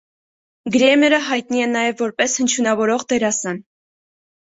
[0.75, 3.65] Գրեմերը հայտնի է նաև որպես հնչյունավորող դերասան։